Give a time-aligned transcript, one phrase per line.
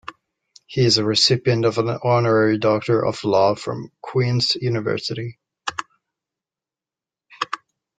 [0.65, 5.37] He is a recipient of an Honorary Doctor of Law from Queen's University.